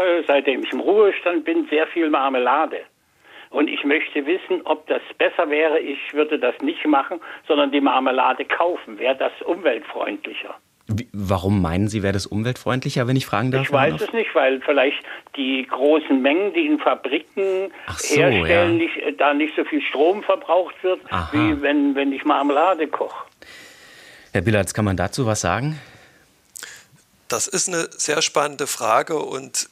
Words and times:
koche, 0.00 0.24
seitdem 0.26 0.62
ich 0.64 0.72
im 0.72 0.80
Ruhestand 0.80 1.44
bin, 1.44 1.66
sehr 1.68 1.86
viel 1.88 2.10
Marmelade. 2.10 2.80
Und 3.50 3.68
ich 3.68 3.82
möchte 3.84 4.24
wissen, 4.26 4.62
ob 4.64 4.86
das 4.86 5.02
besser 5.18 5.50
wäre, 5.50 5.80
ich 5.80 5.98
würde 6.12 6.38
das 6.38 6.54
nicht 6.62 6.86
machen, 6.86 7.20
sondern 7.48 7.72
die 7.72 7.80
Marmelade 7.80 8.44
kaufen. 8.44 8.98
Wäre 8.98 9.16
das 9.16 9.32
umweltfreundlicher? 9.44 10.54
Wie, 10.86 11.08
warum 11.12 11.60
meinen 11.60 11.88
Sie, 11.88 12.02
wäre 12.02 12.12
das 12.12 12.26
umweltfaltlicher, 12.26 13.08
wenn 13.08 13.16
ich 13.16 13.26
fragen 13.26 13.50
darf? 13.50 13.62
Ich 13.62 13.72
weiß 13.72 14.00
es 14.00 14.12
nicht, 14.12 14.34
weil 14.34 14.60
vielleicht 14.60 15.02
die 15.36 15.66
großen 15.68 16.20
Mengen, 16.20 16.52
die 16.52 16.66
in 16.66 16.78
Fabriken 16.78 17.72
so, 17.96 18.16
herstellen, 18.16 18.48
ja. 18.48 18.86
nicht, 18.86 18.96
äh, 18.96 19.12
da 19.12 19.34
nicht 19.34 19.54
so 19.56 19.64
viel 19.64 19.82
Strom 19.82 20.22
verbraucht 20.22 20.74
wird, 20.82 21.00
Aha. 21.10 21.28
wie 21.32 21.60
wenn, 21.62 21.94
wenn 21.94 22.12
ich 22.12 22.24
Marmelade 22.24 22.86
koche. 22.86 23.24
Herr 24.32 24.42
Billards, 24.42 24.74
kann 24.74 24.84
man 24.84 24.96
dazu 24.96 25.26
was 25.26 25.40
sagen? 25.40 25.80
Das 27.28 27.46
ist 27.46 27.68
eine 27.68 27.88
sehr 27.90 28.22
spannende 28.22 28.66
Frage 28.66 29.16
und 29.16 29.68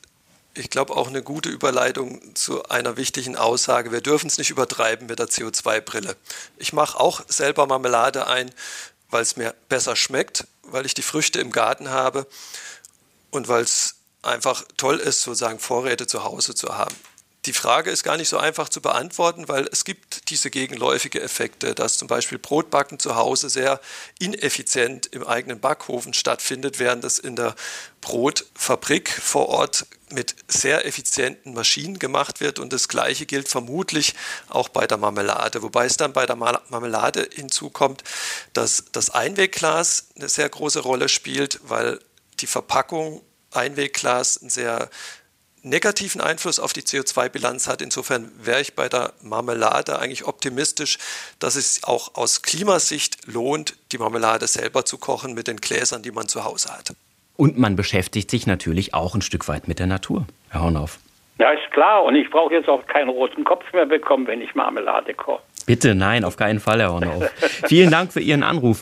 ich 0.58 0.70
glaube 0.70 0.96
auch 0.96 1.08
eine 1.08 1.22
gute 1.22 1.48
Überleitung 1.48 2.34
zu 2.34 2.64
einer 2.64 2.96
wichtigen 2.96 3.36
Aussage. 3.36 3.92
Wir 3.92 4.00
dürfen 4.00 4.26
es 4.26 4.38
nicht 4.38 4.50
übertreiben 4.50 5.06
mit 5.06 5.18
der 5.18 5.28
CO2-Brille. 5.28 6.16
Ich 6.56 6.72
mache 6.72 6.98
auch 6.98 7.22
selber 7.28 7.66
Marmelade 7.66 8.26
ein, 8.26 8.50
weil 9.10 9.22
es 9.22 9.36
mir 9.36 9.54
besser 9.68 9.96
schmeckt, 9.96 10.46
weil 10.62 10.84
ich 10.86 10.94
die 10.94 11.02
Früchte 11.02 11.40
im 11.40 11.50
Garten 11.50 11.90
habe 11.90 12.26
und 13.30 13.48
weil 13.48 13.62
es 13.62 13.96
einfach 14.22 14.64
toll 14.76 14.98
ist, 14.98 15.22
sozusagen 15.22 15.58
Vorräte 15.58 16.06
zu 16.06 16.24
Hause 16.24 16.54
zu 16.54 16.76
haben 16.76 16.94
die 17.48 17.54
Frage 17.54 17.90
ist 17.90 18.02
gar 18.02 18.18
nicht 18.18 18.28
so 18.28 18.36
einfach 18.36 18.68
zu 18.68 18.82
beantworten, 18.82 19.48
weil 19.48 19.66
es 19.72 19.84
gibt 19.84 20.28
diese 20.28 20.50
gegenläufige 20.50 21.22
Effekte, 21.22 21.74
dass 21.74 21.96
zum 21.96 22.06
Beispiel 22.06 22.38
Brotbacken 22.38 22.98
zu 22.98 23.16
Hause 23.16 23.48
sehr 23.48 23.80
ineffizient 24.18 25.06
im 25.06 25.26
eigenen 25.26 25.58
Backofen 25.58 26.12
stattfindet, 26.12 26.78
während 26.78 27.04
es 27.04 27.18
in 27.18 27.36
der 27.36 27.54
Brotfabrik 28.02 29.08
vor 29.08 29.48
Ort 29.48 29.86
mit 30.10 30.36
sehr 30.46 30.84
effizienten 30.84 31.54
Maschinen 31.54 31.98
gemacht 31.98 32.40
wird. 32.40 32.58
Und 32.58 32.74
das 32.74 32.86
Gleiche 32.86 33.24
gilt 33.24 33.48
vermutlich 33.48 34.14
auch 34.50 34.68
bei 34.68 34.86
der 34.86 34.98
Marmelade, 34.98 35.62
wobei 35.62 35.86
es 35.86 35.96
dann 35.96 36.12
bei 36.12 36.26
der 36.26 36.36
Marmelade 36.36 37.30
hinzukommt, 37.32 38.04
dass 38.52 38.84
das 38.92 39.08
Einwegglas 39.08 40.08
eine 40.16 40.28
sehr 40.28 40.50
große 40.50 40.80
Rolle 40.80 41.08
spielt, 41.08 41.60
weil 41.62 41.98
die 42.40 42.46
Verpackung 42.46 43.22
Einwegglas 43.52 44.42
ein 44.42 44.50
sehr 44.50 44.90
negativen 45.62 46.20
Einfluss 46.20 46.60
auf 46.60 46.72
die 46.72 46.82
CO2-Bilanz 46.82 47.68
hat. 47.68 47.82
Insofern 47.82 48.30
wäre 48.40 48.60
ich 48.60 48.74
bei 48.74 48.88
der 48.88 49.12
Marmelade 49.22 49.98
eigentlich 49.98 50.26
optimistisch, 50.26 50.98
dass 51.38 51.56
es 51.56 51.84
auch 51.84 52.14
aus 52.14 52.42
Klimasicht 52.42 53.26
lohnt, 53.26 53.76
die 53.92 53.98
Marmelade 53.98 54.46
selber 54.46 54.84
zu 54.84 54.98
kochen 54.98 55.34
mit 55.34 55.48
den 55.48 55.58
Gläsern, 55.58 56.02
die 56.02 56.12
man 56.12 56.28
zu 56.28 56.44
Hause 56.44 56.70
hat. 56.70 56.94
Und 57.36 57.56
man 57.58 57.76
beschäftigt 57.76 58.30
sich 58.30 58.46
natürlich 58.46 58.94
auch 58.94 59.14
ein 59.14 59.22
Stück 59.22 59.46
weit 59.48 59.68
mit 59.68 59.78
der 59.78 59.86
Natur, 59.86 60.26
Herr 60.50 60.62
Hornauf. 60.62 60.98
Ja, 61.38 61.52
ist 61.52 61.70
klar. 61.70 62.02
Und 62.02 62.16
ich 62.16 62.28
brauche 62.30 62.52
jetzt 62.52 62.68
auch 62.68 62.84
keinen 62.86 63.08
roten 63.08 63.44
Kopf 63.44 63.64
mehr 63.72 63.86
bekommen, 63.86 64.26
wenn 64.26 64.40
ich 64.40 64.54
Marmelade 64.54 65.14
koche. 65.14 65.40
Bitte, 65.66 65.94
nein, 65.94 66.24
auf 66.24 66.36
keinen 66.36 66.60
Fall, 66.60 66.80
Herr 66.80 66.92
Hornauf. 66.92 67.30
Vielen 67.66 67.90
Dank 67.90 68.12
für 68.12 68.20
Ihren 68.20 68.42
Anruf. 68.42 68.76